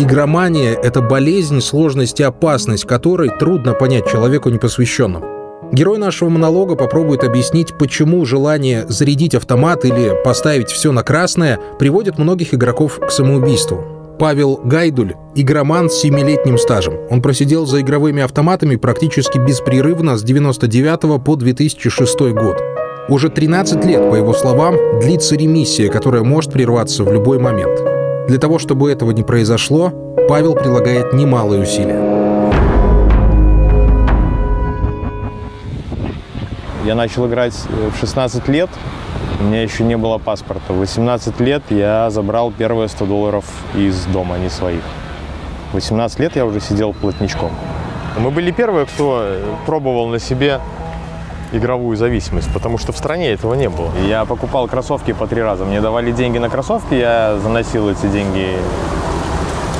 Игромания— 0.00 0.72
это 0.82 1.02
болезнь, 1.02 1.60
сложность 1.60 2.20
и 2.20 2.22
опасность, 2.22 2.86
которой 2.86 3.28
трудно 3.28 3.74
понять 3.74 4.10
человеку 4.10 4.48
непосвященному. 4.48 5.70
Герой 5.72 5.98
нашего 5.98 6.30
монолога 6.30 6.74
попробует 6.74 7.22
объяснить, 7.22 7.76
почему 7.76 8.24
желание 8.24 8.86
зарядить 8.88 9.34
автомат 9.34 9.84
или 9.84 10.14
поставить 10.24 10.70
все 10.70 10.90
на 10.90 11.02
красное 11.02 11.60
приводит 11.78 12.16
многих 12.16 12.54
игроков 12.54 12.98
к 12.98 13.10
самоубийству. 13.10 13.84
Павел 14.18 14.58
Гайдуль– 14.64 15.16
игроман 15.34 15.90
с 15.90 16.02
7-летним 16.02 16.56
стажем. 16.56 16.94
Он 17.10 17.20
просидел 17.20 17.66
за 17.66 17.82
игровыми 17.82 18.22
автоматами 18.22 18.76
практически 18.76 19.36
беспрерывно 19.36 20.16
с 20.16 20.22
99 20.22 21.22
по 21.22 21.36
2006 21.36 22.20
год. 22.32 22.56
Уже 23.10 23.28
13 23.28 23.84
лет, 23.84 24.08
по 24.08 24.14
его 24.14 24.32
словам, 24.32 24.76
длится 24.98 25.36
ремиссия, 25.36 25.90
которая 25.90 26.22
может 26.22 26.54
прерваться 26.54 27.04
в 27.04 27.12
любой 27.12 27.38
момент. 27.38 27.99
Для 28.28 28.38
того, 28.38 28.58
чтобы 28.58 28.90
этого 28.90 29.10
не 29.10 29.22
произошло, 29.22 29.92
Павел 30.28 30.54
прилагает 30.54 31.12
немалые 31.12 31.62
усилия. 31.62 32.00
Я 36.84 36.94
начал 36.94 37.26
играть 37.26 37.54
в 37.94 37.98
16 37.98 38.48
лет, 38.48 38.70
у 39.40 39.44
меня 39.44 39.62
еще 39.62 39.84
не 39.84 39.96
было 39.96 40.18
паспорта. 40.18 40.72
В 40.72 40.78
18 40.78 41.40
лет 41.40 41.62
я 41.70 42.10
забрал 42.10 42.50
первые 42.50 42.88
100 42.88 43.06
долларов 43.06 43.44
из 43.74 44.04
дома, 44.06 44.38
не 44.38 44.48
своих. 44.48 44.82
В 45.72 45.74
18 45.74 46.18
лет 46.20 46.36
я 46.36 46.44
уже 46.46 46.60
сидел 46.60 46.92
плотничком. 46.92 47.50
Мы 48.18 48.30
были 48.30 48.50
первые, 48.50 48.86
кто 48.86 49.24
пробовал 49.66 50.08
на 50.08 50.18
себе 50.18 50.60
игровую 51.52 51.96
зависимость, 51.96 52.52
потому 52.52 52.78
что 52.78 52.92
в 52.92 52.96
стране 52.96 53.30
этого 53.30 53.54
не 53.54 53.68
было. 53.68 53.90
Я 54.06 54.24
покупал 54.24 54.68
кроссовки 54.68 55.12
по 55.12 55.26
три 55.26 55.42
раза. 55.42 55.64
Мне 55.64 55.80
давали 55.80 56.12
деньги 56.12 56.38
на 56.38 56.48
кроссовки, 56.48 56.94
я 56.94 57.38
заносил 57.42 57.88
эти 57.88 58.06
деньги 58.06 58.56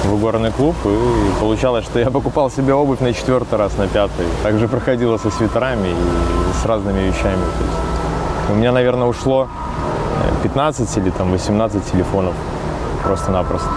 в 0.05 0.21
горный 0.21 0.51
клуб, 0.51 0.75
и 0.85 1.41
получалось, 1.41 1.85
что 1.85 1.99
я 1.99 2.11
покупал 2.11 2.51
себе 2.51 2.75
обувь 2.75 3.01
на 3.01 3.13
четвертый 3.13 3.59
раз, 3.59 3.77
на 3.77 3.87
пятый. 3.87 4.27
Также 4.43 4.67
проходило 4.69 5.19
со 5.19 5.31
свитерами 5.31 5.89
и 5.89 6.63
с 6.63 6.67
разными 6.67 7.01
вещами. 7.01 7.43
У 8.51 8.55
меня, 8.55 8.73
наверное, 8.73 9.07
ушло 9.07 9.49
15 10.43 10.97
или 10.97 11.11
там 11.11 11.31
18 11.31 11.93
телефонов 11.93 12.35
просто-напросто. 13.05 13.69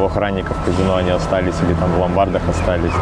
У 0.00 0.04
охранников 0.04 0.56
казино 0.64 0.96
они 0.96 1.10
остались 1.10 1.54
или 1.66 1.74
там 1.74 1.90
в 1.92 2.00
ломбардах 2.00 2.42
остались. 2.48 2.92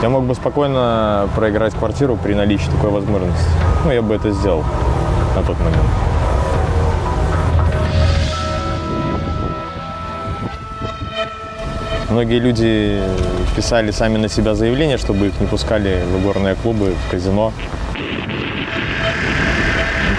Я 0.00 0.08
мог 0.10 0.24
бы 0.26 0.34
спокойно 0.36 1.28
проиграть 1.34 1.74
квартиру 1.74 2.16
при 2.16 2.32
наличии 2.32 2.70
такой 2.70 2.90
возможности. 2.90 3.48
Ну, 3.84 3.90
я 3.90 4.00
бы 4.00 4.14
это 4.14 4.30
сделал 4.30 4.64
на 5.34 5.42
тот 5.42 5.58
момент. 5.58 5.82
Многие 12.10 12.38
люди 12.38 13.02
писали 13.56 13.90
сами 13.90 14.18
на 14.18 14.28
себя 14.28 14.54
заявление, 14.54 14.98
чтобы 14.98 15.26
их 15.26 15.40
не 15.40 15.48
пускали 15.48 16.00
в 16.04 16.20
игорные 16.22 16.54
клубы, 16.54 16.94
в 16.94 17.10
казино. 17.10 17.52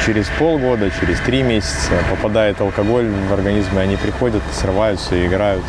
Через 0.05 0.27
полгода, 0.37 0.91
через 0.99 1.19
три 1.21 1.41
месяца 1.41 1.93
попадает 2.09 2.59
алкоголь 2.59 3.09
в 3.29 3.33
организм, 3.33 3.77
и 3.77 3.81
они 3.81 3.95
приходят, 3.95 4.41
срываются 4.53 5.15
и 5.15 5.25
играют. 5.25 5.63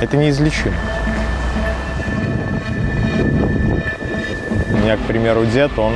Это 0.00 0.16
неизлечимо. 0.16 0.74
Меня, 4.86 4.96
к 4.96 5.00
примеру, 5.00 5.44
дед, 5.44 5.76
он 5.80 5.94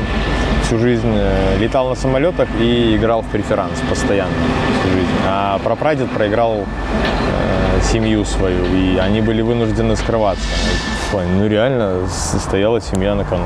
всю 0.64 0.76
жизнь 0.78 1.12
э, 1.14 1.58
летал 1.60 1.88
на 1.90 1.94
самолетах 1.94 2.48
и 2.58 2.96
играл 2.96 3.22
в 3.22 3.26
преферанс 3.26 3.78
постоянно 3.88 4.32
всю 4.80 4.92
жизнь. 4.92 5.08
А 5.28 5.60
прапрадед 5.62 6.10
проиграл 6.10 6.56
э, 6.56 7.82
семью 7.92 8.24
свою, 8.24 8.64
и 8.64 8.96
они 8.96 9.20
были 9.20 9.42
вынуждены 9.42 9.94
скрываться. 9.94 10.42
Ну 11.12 11.46
реально 11.46 12.00
стояла 12.08 12.80
семья 12.80 13.14
на 13.14 13.22
кону. 13.22 13.44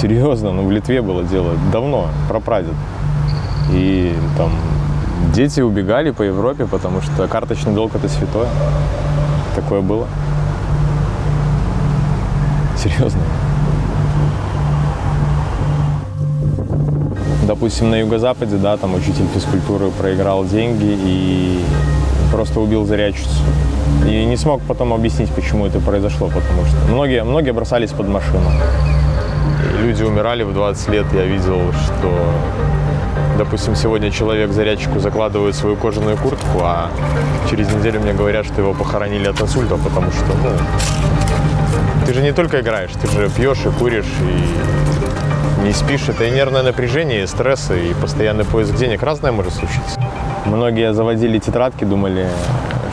Серьезно, 0.00 0.52
ну 0.52 0.64
в 0.64 0.70
Литве 0.70 1.02
было 1.02 1.24
дело 1.24 1.54
давно, 1.72 2.06
прапрадед. 2.28 2.74
И 3.72 4.14
там 4.36 4.52
дети 5.34 5.60
убегали 5.60 6.10
по 6.10 6.22
Европе, 6.22 6.66
потому 6.66 7.00
что 7.00 7.26
карточный 7.26 7.74
долг 7.74 7.96
это 7.96 8.08
святое. 8.08 8.46
Такое 9.56 9.80
было 9.80 10.06
серьезно. 12.86 13.20
Допустим, 17.46 17.90
на 17.90 17.96
юго-западе, 17.96 18.56
да, 18.56 18.76
там 18.76 18.94
учитель 18.94 19.26
физкультуры 19.32 19.90
проиграл 19.90 20.44
деньги 20.44 20.98
и 21.04 21.64
просто 22.32 22.60
убил 22.60 22.84
зарячицу. 22.84 23.28
И 24.06 24.24
не 24.24 24.36
смог 24.36 24.60
потом 24.62 24.92
объяснить, 24.92 25.30
почему 25.30 25.66
это 25.66 25.78
произошло, 25.78 26.26
потому 26.26 26.66
что 26.66 26.76
многие, 26.92 27.22
многие 27.22 27.52
бросались 27.52 27.90
под 27.90 28.08
машину. 28.08 28.50
Люди 29.80 30.02
умирали 30.02 30.42
в 30.42 30.52
20 30.52 30.88
лет, 30.88 31.06
я 31.12 31.24
видел, 31.24 31.60
что, 31.72 32.32
допустим, 33.38 33.76
сегодня 33.76 34.10
человек 34.10 34.50
зарядчику 34.50 34.98
закладывает 34.98 35.54
свою 35.54 35.76
кожаную 35.76 36.16
куртку, 36.16 36.60
а 36.62 36.90
через 37.48 37.72
неделю 37.72 38.00
мне 38.00 38.12
говорят, 38.12 38.44
что 38.44 38.60
его 38.60 38.74
похоронили 38.74 39.28
от 39.28 39.40
инсульта, 39.40 39.76
потому 39.76 40.10
что, 40.10 40.26
ну, 40.42 40.50
ты 42.06 42.14
же 42.14 42.22
не 42.22 42.32
только 42.32 42.60
играешь, 42.60 42.92
ты 43.02 43.08
же 43.08 43.28
пьешь 43.28 43.66
и 43.66 43.70
куришь, 43.70 44.06
и 44.22 45.64
не 45.66 45.72
спишь. 45.72 46.08
Это 46.08 46.24
и 46.24 46.30
нервное 46.30 46.62
напряжение, 46.62 47.24
и 47.24 47.26
стресс, 47.26 47.68
и 47.72 47.94
постоянный 48.00 48.44
поиск 48.44 48.76
денег. 48.76 49.02
Разное 49.02 49.32
может 49.32 49.54
случиться. 49.54 50.00
Многие 50.44 50.94
заводили 50.94 51.40
тетрадки, 51.40 51.84
думали, 51.84 52.28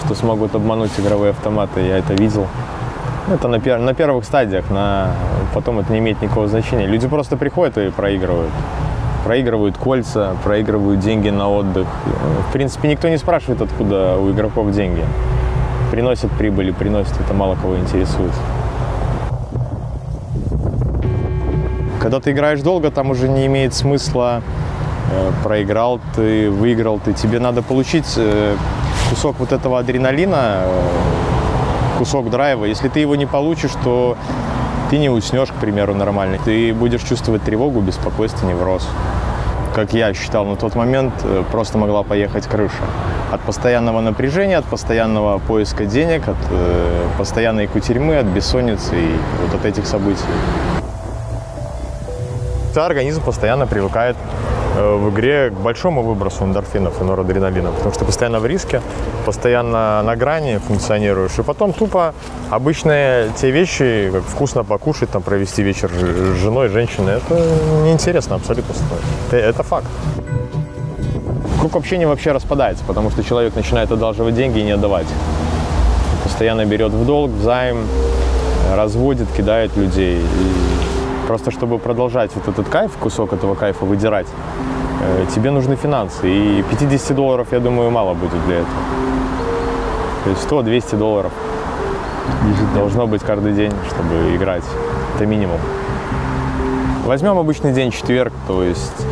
что 0.03 0.15
смогут 0.15 0.55
обмануть 0.55 0.91
игровые 0.97 1.29
автоматы. 1.29 1.81
Я 1.81 1.99
это 1.99 2.15
видел. 2.15 2.47
Это 3.31 3.47
на, 3.47 3.59
пер... 3.59 3.77
на 3.77 3.93
первых 3.93 4.25
стадиях, 4.25 4.71
на... 4.71 5.11
потом 5.53 5.77
это 5.79 5.93
не 5.93 5.99
имеет 5.99 6.19
никакого 6.19 6.47
значения. 6.47 6.87
Люди 6.87 7.07
просто 7.07 7.37
приходят 7.37 7.77
и 7.77 7.91
проигрывают. 7.91 8.51
Проигрывают 9.23 9.77
кольца, 9.77 10.35
проигрывают 10.43 10.99
деньги 11.01 11.29
на 11.29 11.49
отдых. 11.49 11.87
В 12.49 12.51
принципе, 12.51 12.87
никто 12.89 13.07
не 13.09 13.17
спрашивает, 13.17 13.61
откуда 13.61 14.17
у 14.17 14.31
игроков 14.31 14.71
деньги. 14.71 15.05
Приносят 15.91 16.31
прибыли, 16.31 16.71
приносят, 16.71 17.13
это 17.21 17.35
мало 17.35 17.55
кого 17.55 17.77
интересует. 17.77 18.33
Когда 22.03 22.19
ты 22.19 22.31
играешь 22.31 22.59
долго, 22.59 22.91
там 22.91 23.11
уже 23.11 23.29
не 23.29 23.45
имеет 23.45 23.73
смысла 23.73 24.41
э, 25.09 25.31
проиграл 25.41 26.01
ты, 26.17 26.51
выиграл 26.51 26.99
ты. 26.99 27.13
Тебе 27.13 27.39
надо 27.39 27.61
получить 27.61 28.15
э, 28.17 28.57
кусок 29.09 29.37
вот 29.39 29.53
этого 29.53 29.79
адреналина, 29.79 30.63
э, 30.63 31.97
кусок 31.97 32.29
драйва. 32.29 32.65
Если 32.65 32.89
ты 32.89 32.99
его 32.99 33.15
не 33.15 33.25
получишь, 33.25 33.71
то 33.85 34.17
ты 34.89 34.97
не 34.97 35.09
уснешь, 35.09 35.47
к 35.47 35.53
примеру, 35.53 35.95
нормально. 35.95 36.39
Ты 36.43 36.73
будешь 36.73 37.03
чувствовать 37.03 37.43
тревогу, 37.43 37.79
беспокойство, 37.79 38.45
невроз. 38.45 38.85
Как 39.73 39.93
я 39.93 40.13
считал 40.13 40.43
на 40.43 40.57
тот 40.57 40.75
момент, 40.75 41.13
просто 41.53 41.77
могла 41.77 42.03
поехать 42.03 42.47
крыша. 42.47 42.83
От 43.31 43.39
постоянного 43.39 44.01
напряжения, 44.01 44.57
от 44.57 44.65
постоянного 44.65 45.37
поиска 45.37 45.85
денег, 45.85 46.27
от 46.27 46.35
э, 46.51 47.07
постоянной 47.17 47.67
кутерьмы, 47.67 48.17
от 48.17 48.25
бессонницы 48.25 48.93
и 48.93 49.15
вот 49.41 49.55
от 49.57 49.65
этих 49.65 49.87
событий 49.87 50.25
тебя 52.73 52.85
организм 52.85 53.21
постоянно 53.21 53.67
привыкает 53.67 54.17
э, 54.75 54.95
в 54.95 55.11
игре 55.11 55.51
к 55.51 55.53
большому 55.53 56.01
выбросу 56.01 56.43
эндорфинов 56.43 56.99
и 57.01 57.03
норадреналина, 57.03 57.71
потому 57.71 57.93
что 57.93 58.03
постоянно 58.03 58.39
в 58.39 58.45
риске, 58.45 58.81
постоянно 59.25 60.01
на 60.01 60.15
грани 60.15 60.57
функционируешь, 60.57 61.37
и 61.37 61.43
потом 61.43 61.73
тупо 61.73 62.13
обычные 62.49 63.29
те 63.39 63.51
вещи, 63.51 64.09
как 64.11 64.23
вкусно 64.23 64.63
покушать, 64.63 65.11
там, 65.11 65.21
провести 65.21 65.61
вечер 65.61 65.91
с 65.91 66.39
женой, 66.39 66.69
женщиной, 66.69 67.17
это 67.17 67.39
неинтересно 67.83 68.35
абсолютно 68.35 68.73
становится. 68.73 69.07
Это, 69.27 69.37
это 69.37 69.63
факт. 69.63 69.87
Круг 71.59 71.75
общения 71.75 72.07
вообще 72.07 72.31
распадается, 72.31 72.83
потому 72.85 73.11
что 73.11 73.23
человек 73.23 73.55
начинает 73.55 73.91
одалживать 73.91 74.35
деньги 74.35 74.59
и 74.59 74.63
не 74.63 74.71
отдавать. 74.71 75.07
Постоянно 76.23 76.65
берет 76.65 76.91
в 76.91 77.05
долг, 77.05 77.29
в 77.31 77.41
займ, 77.43 77.85
разводит, 78.75 79.27
кидает 79.37 79.77
людей. 79.77 80.19
И 80.19 80.72
Просто 81.27 81.51
чтобы 81.51 81.79
продолжать 81.79 82.31
вот 82.35 82.47
этот 82.47 82.67
кайф, 82.69 82.91
кусок 82.99 83.33
этого 83.33 83.55
кайфа 83.55 83.85
выдирать, 83.85 84.27
э, 85.01 85.25
тебе 85.33 85.51
нужны 85.51 85.75
финансы. 85.75 86.29
И 86.29 86.63
50 86.69 87.15
долларов, 87.15 87.47
я 87.51 87.59
думаю, 87.59 87.91
мало 87.91 88.13
будет 88.13 88.45
для 88.45 88.57
этого. 88.57 88.79
То 90.23 90.29
есть 90.29 90.43
100-200 90.43 90.97
долларов 90.97 91.31
должно 92.73 93.07
быть 93.07 93.21
каждый 93.21 93.53
день, 93.53 93.71
чтобы 93.89 94.35
играть. 94.35 94.63
Это 95.15 95.25
минимум. 95.25 95.59
Возьмем 97.05 97.37
обычный 97.37 97.73
день 97.73 97.91
четверг, 97.91 98.33
то 98.47 98.63
есть 98.63 99.05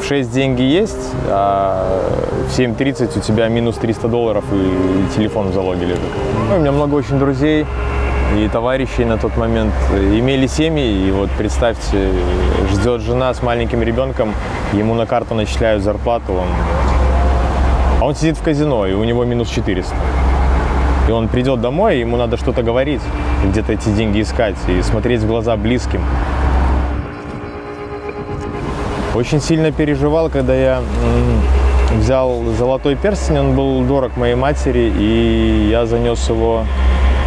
в 0.00 0.04
6 0.06 0.30
деньги 0.30 0.62
есть, 0.62 1.12
а 1.26 2.10
в 2.48 2.58
7.30 2.58 3.18
у 3.18 3.20
тебя 3.20 3.48
минус 3.48 3.76
300 3.76 4.08
долларов 4.08 4.44
и 4.52 5.16
телефон 5.16 5.48
в 5.48 5.54
залоге 5.54 5.86
лежит. 5.86 6.02
Ну, 6.50 6.56
у 6.56 6.58
меня 6.58 6.72
много 6.72 6.94
очень 6.94 7.18
друзей, 7.18 7.66
и 8.36 8.48
товарищей 8.48 9.04
на 9.04 9.16
тот 9.16 9.36
момент 9.36 9.72
имели 9.92 10.46
семьи, 10.46 11.08
и 11.08 11.10
вот 11.10 11.30
представьте, 11.30 12.10
ждет 12.72 13.00
жена 13.00 13.32
с 13.32 13.42
маленьким 13.42 13.82
ребенком, 13.82 14.34
ему 14.72 14.94
на 14.94 15.06
карту 15.06 15.34
начисляют 15.34 15.82
зарплату, 15.82 16.34
он, 16.34 16.48
он 18.02 18.14
сидит 18.14 18.36
в 18.36 18.42
казино, 18.42 18.86
и 18.86 18.92
у 18.92 19.04
него 19.04 19.24
минус 19.24 19.48
400. 19.48 19.94
И 21.08 21.10
он 21.10 21.28
придет 21.28 21.60
домой, 21.60 22.00
ему 22.00 22.16
надо 22.16 22.36
что-то 22.36 22.62
говорить, 22.62 23.00
где-то 23.44 23.72
эти 23.72 23.88
деньги 23.88 24.20
искать 24.20 24.56
и 24.68 24.82
смотреть 24.82 25.22
в 25.22 25.26
глаза 25.26 25.56
близким. 25.56 26.02
Очень 29.14 29.40
сильно 29.40 29.72
переживал, 29.72 30.28
когда 30.28 30.54
я 30.54 30.82
взял 31.96 32.44
золотой 32.58 32.94
перстень, 32.94 33.38
он 33.38 33.56
был 33.56 33.82
дорог 33.84 34.16
моей 34.16 34.34
матери, 34.34 34.92
и 34.96 35.68
я 35.70 35.86
занес 35.86 36.28
его 36.28 36.64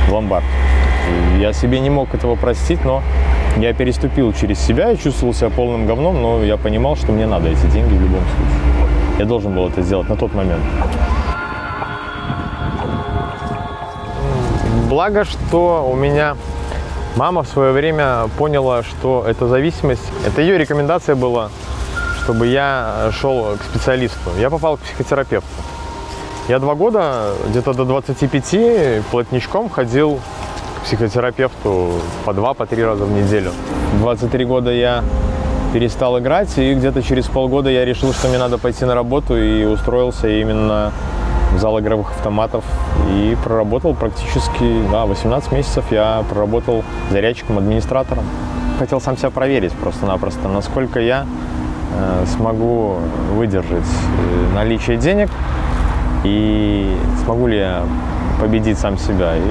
в 0.08 0.14
ломбард. 0.14 0.46
Я 1.40 1.54
себе 1.54 1.80
не 1.80 1.90
мог 1.90 2.14
этого 2.14 2.36
простить, 2.36 2.86
но 2.86 3.02
я 3.58 3.74
переступил 3.74 4.34
через 4.34 4.60
себя 4.60 4.92
и 4.92 4.98
чувствовал 4.98 5.34
себя 5.34 5.50
полным 5.50 5.86
говном, 5.86 6.22
но 6.22 6.44
я 6.44 6.58
понимал, 6.58 6.96
что 6.96 7.12
мне 7.12 7.26
надо 7.26 7.50
эти 7.50 7.66
деньги 7.68 7.94
в 7.94 8.02
любом 8.02 8.22
случае. 8.22 9.20
Я 9.20 9.26
должен 9.26 9.54
был 9.54 9.68
это 9.68 9.82
сделать 9.82 10.10
на 10.10 10.16
тот 10.16 10.34
момент. 10.34 10.64
Благо, 14.90 15.26
что 15.26 15.90
у 15.90 15.96
меня 15.96 16.36
мама 17.16 17.44
в 17.44 17.48
свое 17.48 17.72
время 17.72 18.30
поняла, 18.38 18.84
что 18.84 19.26
это 19.28 19.48
зависимость. 19.48 20.04
Это 20.26 20.42
ее 20.42 20.58
рекомендация 20.58 21.16
была, 21.16 21.50
чтобы 22.24 22.48
я 22.48 23.10
шел 23.12 23.58
к 23.58 23.64
специалисту. 23.64 24.32
Я 24.38 24.50
попал 24.50 24.78
к 24.78 24.82
психотерапевту. 24.82 25.48
Я 26.48 26.60
два 26.60 26.76
года, 26.76 27.34
где-то 27.48 27.74
до 27.74 27.86
25, 27.86 29.06
плотничком 29.12 29.70
ходил 29.70 30.20
психотерапевту 30.84 31.94
по 32.26 32.34
два, 32.34 32.54
по 32.54 32.66
три 32.66 32.84
раза 32.84 33.06
в 33.06 33.12
неделю. 33.12 33.52
23 34.00 34.46
года 34.46 34.72
я 34.72 35.04
перестал 35.74 36.20
играть, 36.20 36.58
и 36.58 36.74
где-то 36.74 37.02
через 37.02 37.26
полгода 37.28 37.70
я 37.70 37.86
решил, 37.86 38.14
что 38.14 38.28
мне 38.28 38.38
надо 38.38 38.58
пойти 38.58 38.86
на 38.86 38.96
работу, 38.96 39.38
и 39.38 39.64
устроился 39.64 40.28
именно 40.28 40.92
в 41.54 41.60
зал 41.60 41.80
игровых 41.80 42.12
автоматов 42.12 42.64
и 43.10 43.38
проработал 43.44 43.94
практически, 43.94 44.82
да, 44.92 45.06
18 45.06 45.52
месяцев 45.52 45.86
я 45.92 46.24
проработал 46.30 46.84
зарядчиком, 47.10 47.58
администратором. 47.58 48.24
Хотел 48.80 49.02
сам 49.02 49.18
себя 49.18 49.30
проверить 49.30 49.74
просто-напросто, 49.74 50.48
насколько 50.48 51.00
я 51.00 51.26
э, 51.98 52.26
смогу 52.36 52.98
выдержать 53.36 53.84
э, 53.84 54.56
наличие 54.56 54.98
денег 54.98 55.30
и 56.24 56.96
смогу 57.24 57.48
ли 57.48 57.58
я 57.58 57.84
победить 58.40 58.80
сам 58.80 58.98
себя. 58.98 59.36
И 59.36 59.42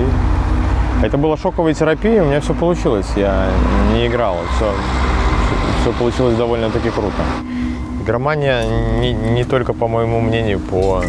это 1.02 1.16
была 1.16 1.36
шоковая 1.36 1.74
терапия, 1.74 2.22
у 2.22 2.26
меня 2.26 2.40
все 2.40 2.54
получилось. 2.54 3.06
Я 3.16 3.48
не 3.94 4.06
играл, 4.06 4.36
все, 4.56 4.72
все 5.80 5.92
получилось 5.92 6.36
довольно-таки 6.36 6.90
круто. 6.90 7.22
Игромания 8.02 8.64
не, 9.00 9.12
не 9.12 9.44
только, 9.44 9.72
по 9.72 9.88
моему 9.88 10.20
мнению, 10.20 10.58
по 10.60 11.02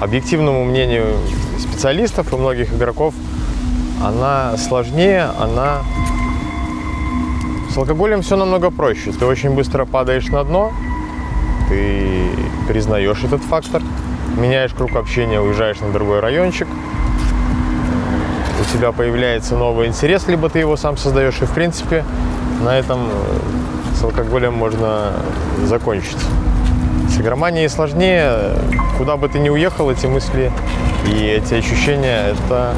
объективному 0.00 0.64
мнению 0.64 1.16
специалистов 1.58 2.32
и 2.32 2.36
многих 2.36 2.72
игроков, 2.72 3.14
она 4.02 4.56
сложнее, 4.56 5.30
она... 5.40 5.78
С 7.72 7.76
алкоголем 7.76 8.22
все 8.22 8.36
намного 8.36 8.70
проще. 8.70 9.12
Ты 9.12 9.26
очень 9.26 9.50
быстро 9.50 9.84
падаешь 9.84 10.26
на 10.26 10.42
дно, 10.42 10.72
ты 11.68 12.26
признаешь 12.66 13.22
этот 13.22 13.42
фактор, 13.42 13.80
меняешь 14.36 14.72
круг 14.72 14.96
общения, 14.96 15.40
уезжаешь 15.40 15.78
на 15.78 15.92
другой 15.92 16.18
райончик, 16.18 16.66
тебя 18.72 18.92
появляется 18.92 19.56
новый 19.56 19.88
интерес, 19.88 20.26
либо 20.28 20.48
ты 20.48 20.60
его 20.60 20.76
сам 20.76 20.96
создаешь, 20.96 21.40
и 21.42 21.44
в 21.44 21.52
принципе 21.52 22.04
на 22.62 22.78
этом 22.78 23.08
э, 23.08 23.96
с 23.96 24.02
алкоголем 24.02 24.54
можно 24.54 25.12
закончить. 25.64 26.18
С 27.08 27.20
игроманией 27.20 27.68
сложнее. 27.68 28.54
Куда 28.96 29.16
бы 29.16 29.28
ты 29.28 29.38
ни 29.38 29.48
уехал, 29.48 29.90
эти 29.90 30.06
мысли 30.06 30.52
и 31.06 31.24
эти 31.24 31.54
ощущения, 31.54 32.32
это 32.32 32.74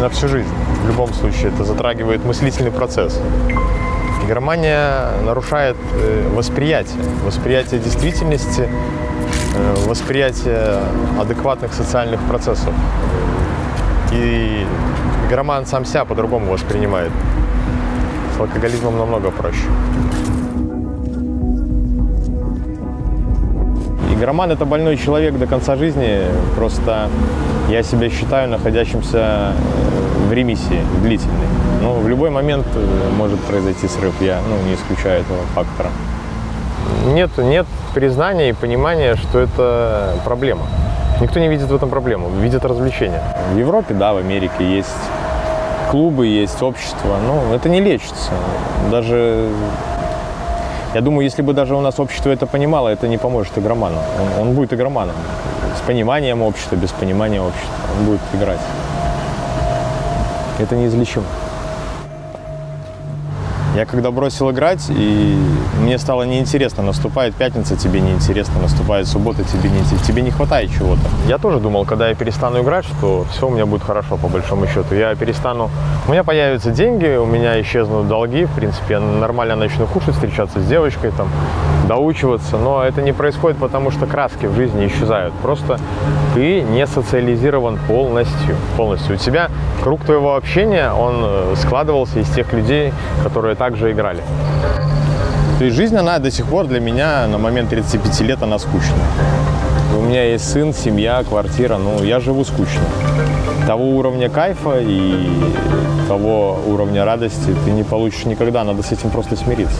на 0.00 0.08
всю 0.08 0.28
жизнь. 0.28 0.48
В 0.84 0.88
любом 0.88 1.12
случае, 1.12 1.48
это 1.48 1.64
затрагивает 1.64 2.24
мыслительный 2.24 2.70
процесс. 2.70 3.20
Игромания 4.24 5.10
нарушает 5.22 5.76
э, 5.92 6.30
восприятие, 6.34 7.02
восприятие 7.24 7.80
действительности, 7.80 8.68
э, 9.54 9.74
восприятие 9.86 10.80
адекватных 11.20 11.74
социальных 11.74 12.20
процессов. 12.22 12.72
И 14.14 14.66
игроман 15.28 15.66
сам 15.66 15.84
себя 15.84 16.04
по-другому 16.04 16.52
воспринимает. 16.52 17.10
С 18.36 18.40
алкоголизмом 18.40 18.98
намного 18.98 19.30
проще. 19.30 19.66
Игроман– 24.12 24.50
это 24.52 24.64
больной 24.64 24.96
человек 24.96 25.36
до 25.38 25.46
конца 25.46 25.76
жизни. 25.76 26.22
Просто 26.56 27.08
я 27.68 27.82
себя 27.82 28.08
считаю 28.10 28.48
находящимся 28.48 29.18
э, 29.18 30.28
в 30.28 30.32
ремиссии 30.32 30.82
длительной. 31.02 31.48
Но 31.82 31.94
в 31.94 32.08
любой 32.08 32.30
момент 32.30 32.66
э, 32.74 33.10
может 33.16 33.40
произойти 33.40 33.88
срыв. 33.88 34.14
Я 34.20 34.38
ну, 34.48 34.68
не 34.68 34.74
исключаю 34.74 35.22
этого 35.22 35.40
фактора. 35.54 35.90
Нет, 37.06 37.30
нет 37.38 37.66
признания 37.94 38.50
и 38.50 38.52
понимания, 38.52 39.16
что 39.16 39.40
это 39.40 40.14
проблема. 40.24 40.66
Никто 41.24 41.40
не 41.40 41.48
видит 41.48 41.68
в 41.68 41.74
этом 41.74 41.88
проблему, 41.88 42.28
видит 42.28 42.66
развлечения. 42.66 43.22
В 43.54 43.56
Европе, 43.56 43.94
да, 43.94 44.12
в 44.12 44.18
Америке 44.18 44.76
есть 44.76 44.90
клубы, 45.90 46.26
есть 46.26 46.60
общество. 46.60 47.16
Ну, 47.26 47.54
это 47.54 47.70
не 47.70 47.80
лечится. 47.80 48.30
Даже 48.90 49.48
я 50.92 51.00
думаю, 51.00 51.24
если 51.24 51.40
бы 51.40 51.54
даже 51.54 51.76
у 51.76 51.80
нас 51.80 51.98
общество 51.98 52.28
это 52.28 52.46
понимало, 52.46 52.90
это 52.90 53.08
не 53.08 53.16
поможет 53.16 53.56
игроману. 53.56 54.00
Он, 54.20 54.48
он 54.48 54.54
будет 54.54 54.74
игроманом. 54.74 55.16
С 55.78 55.86
пониманием 55.86 56.42
общества, 56.42 56.76
без 56.76 56.90
понимания 56.90 57.40
общества. 57.40 57.72
Он 57.98 58.04
будет 58.04 58.20
играть. 58.34 58.60
Это 60.58 60.76
неизлечимо. 60.76 61.24
Я 63.74 63.86
когда 63.86 64.12
бросил 64.12 64.52
играть, 64.52 64.86
и 64.88 65.36
мне 65.80 65.98
стало 65.98 66.22
неинтересно, 66.22 66.84
наступает 66.84 67.34
пятница, 67.34 67.76
тебе 67.76 68.00
неинтересно, 68.00 68.60
наступает 68.62 69.08
суббота, 69.08 69.42
тебе 69.42 69.68
не, 69.68 69.82
тебе 70.06 70.22
не 70.22 70.30
хватает 70.30 70.70
чего-то. 70.70 71.02
Я 71.26 71.38
тоже 71.38 71.58
думал, 71.58 71.84
когда 71.84 72.08
я 72.08 72.14
перестану 72.14 72.62
играть, 72.62 72.84
что 72.84 73.26
все 73.32 73.48
у 73.48 73.50
меня 73.50 73.66
будет 73.66 73.82
хорошо, 73.82 74.16
по 74.16 74.28
большому 74.28 74.68
счету. 74.68 74.94
Я 74.94 75.12
перестану, 75.16 75.70
у 76.06 76.12
меня 76.12 76.22
появятся 76.22 76.70
деньги, 76.70 77.16
у 77.16 77.26
меня 77.26 77.60
исчезнут 77.62 78.06
долги, 78.06 78.44
в 78.44 78.52
принципе, 78.52 78.94
я 78.94 79.00
нормально 79.00 79.56
начну 79.56 79.86
кушать, 79.86 80.14
встречаться 80.14 80.60
с 80.60 80.66
девочкой, 80.66 81.10
там, 81.10 81.28
доучиваться, 81.88 82.56
но 82.56 82.84
это 82.84 83.02
не 83.02 83.12
происходит, 83.12 83.58
потому 83.58 83.90
что 83.90 84.06
краски 84.06 84.46
в 84.46 84.54
жизни 84.54 84.86
исчезают. 84.86 85.34
Просто 85.42 85.80
ты 86.34 86.62
не 86.62 86.86
социализирован 86.86 87.78
полностью. 87.88 88.56
полностью. 88.76 89.16
У 89.16 89.18
тебя 89.18 89.50
круг 89.82 90.04
твоего 90.04 90.36
общения, 90.36 90.92
он 90.92 91.16
э, 91.22 91.54
складывался 91.56 92.20
из 92.20 92.30
тех 92.30 92.52
людей, 92.52 92.92
которые 93.22 93.56
также 93.64 93.92
играли. 93.92 94.22
То 95.58 95.64
есть 95.64 95.74
жизнь, 95.74 95.96
она 95.96 96.18
до 96.18 96.30
сих 96.30 96.44
пор 96.44 96.66
для 96.66 96.80
меня 96.80 97.26
на 97.26 97.38
момент 97.38 97.70
35 97.70 98.20
лет, 98.20 98.42
она 98.42 98.58
скучная. 98.58 99.06
У 99.96 100.02
меня 100.02 100.22
есть 100.22 100.50
сын, 100.50 100.74
семья, 100.74 101.24
квартира, 101.26 101.78
ну, 101.78 102.02
я 102.02 102.20
живу 102.20 102.44
скучно. 102.44 102.82
Того 103.66 103.96
уровня 103.96 104.28
кайфа 104.28 104.80
и 104.80 105.30
того 106.08 106.58
уровня 106.66 107.06
радости 107.06 107.56
ты 107.64 107.70
не 107.70 107.84
получишь 107.84 108.26
никогда, 108.26 108.64
надо 108.64 108.82
с 108.82 108.92
этим 108.92 109.08
просто 109.08 109.34
смириться. 109.34 109.78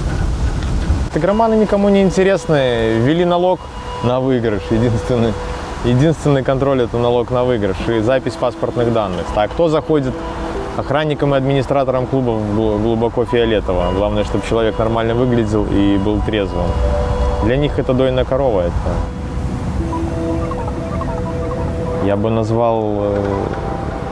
Игроманы 1.14 1.52
никому 1.56 1.90
не 1.90 2.00
интересны, 2.00 3.00
ввели 3.00 3.26
налог 3.26 3.60
на 4.02 4.18
выигрыш, 4.18 4.62
единственный, 4.70 5.34
единственный 5.84 6.42
контроль 6.42 6.80
это 6.80 6.96
налог 6.96 7.30
на 7.30 7.44
выигрыш 7.44 7.76
и 7.88 8.00
запись 8.00 8.32
паспортных 8.40 8.94
данных. 8.94 9.26
Так, 9.34 9.50
кто 9.50 9.68
заходит 9.68 10.14
охранником 10.76 11.34
и 11.34 11.38
администратором 11.38 12.06
клуба 12.06 12.38
глубоко 12.54 13.24
фиолетово. 13.24 13.92
Главное, 13.94 14.24
чтобы 14.24 14.44
человек 14.48 14.78
нормально 14.78 15.14
выглядел 15.14 15.66
и 15.66 15.96
был 15.98 16.20
трезвым. 16.20 16.66
Для 17.44 17.56
них 17.56 17.78
это 17.78 17.94
дойная 17.94 18.24
корова. 18.24 18.62
Это... 18.62 18.72
Я 22.04 22.16
бы 22.16 22.30
назвал 22.30 22.82
э, 22.84 23.44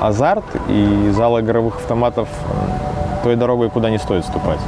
азарт 0.00 0.44
и 0.68 1.10
зал 1.10 1.40
игровых 1.40 1.76
автоматов 1.76 2.28
той 3.22 3.36
дорогой, 3.36 3.70
куда 3.70 3.90
не 3.90 3.98
стоит 3.98 4.24
ступать. 4.24 4.60